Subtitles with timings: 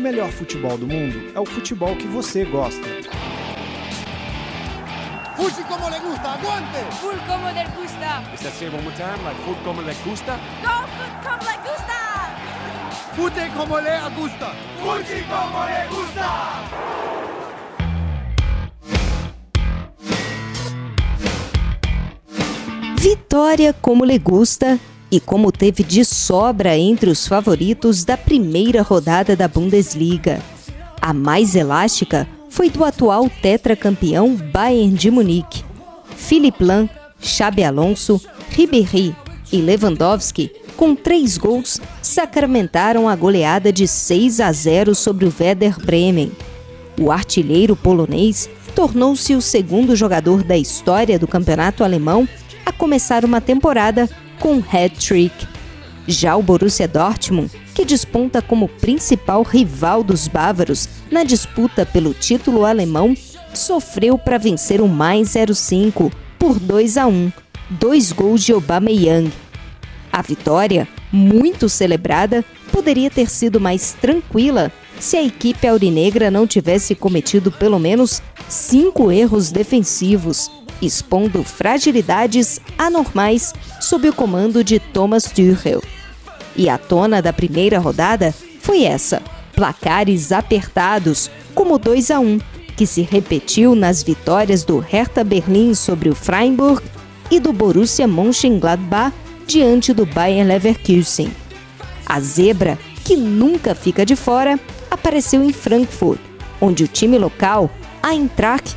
[0.00, 2.88] o melhor futebol do mundo é o futebol que você gosta.
[5.36, 6.78] Fuji como le gusta, aguante!
[7.00, 8.22] Full como le gusta.
[8.34, 9.22] Is that say one more time?
[9.24, 10.38] Like como le gusta?
[10.62, 10.88] Go
[11.22, 11.98] como le gusta.
[13.14, 14.54] Fute como le gusta!
[14.80, 16.28] Fuji como le gusta.
[22.96, 24.78] Vitória como le gusta
[25.10, 30.40] e como teve de sobra entre os favoritos da primeira rodada da Bundesliga.
[31.00, 35.64] A mais elástica foi do atual tetracampeão Bayern de Munique.
[36.16, 36.88] Philipp Lahm,
[37.20, 39.14] Xabi Alonso, Ribéry
[39.52, 45.78] e Lewandowski, com três gols, sacramentaram a goleada de 6 a 0 sobre o Werder
[45.78, 46.32] Bremen.
[47.00, 52.28] O artilheiro polonês tornou-se o segundo jogador da história do campeonato alemão
[52.64, 54.08] a começar uma temporada
[54.40, 55.46] com hat-trick.
[56.08, 62.64] Já o Borussia Dortmund, que desponta como principal rival dos bávaros na disputa pelo título
[62.64, 63.14] alemão,
[63.54, 67.30] sofreu para vencer o mais 05 por 2 a 1,
[67.68, 69.30] dois gols de Aubameyang.
[70.12, 76.94] A vitória, muito celebrada, poderia ter sido mais tranquila se a equipe aurinegra não tivesse
[76.94, 80.50] cometido pelo menos cinco erros defensivos,
[80.82, 83.54] expondo fragilidades anormais
[83.90, 85.82] sob o comando de Thomas Tuchel.
[86.54, 89.20] E a tona da primeira rodada foi essa:
[89.52, 92.38] placares apertados, como 2 a 1,
[92.76, 96.80] que se repetiu nas vitórias do Hertha Berlim sobre o Freiburg
[97.32, 99.12] e do Borussia Mönchengladbach
[99.44, 101.32] diante do Bayern Leverkusen.
[102.06, 104.56] A zebra, que nunca fica de fora,
[104.88, 106.20] apareceu em Frankfurt,
[106.60, 107.68] onde o time local,
[108.00, 108.76] a Eintracht,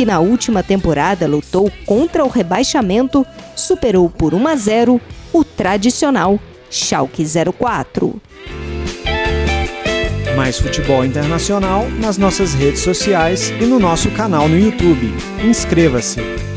[0.00, 4.98] que na última temporada lutou contra o rebaixamento, superou por 1 a 0
[5.30, 8.18] o tradicional Schalke 04.
[10.34, 15.12] Mais futebol internacional nas nossas redes sociais e no nosso canal no YouTube.
[15.44, 16.49] Inscreva-se!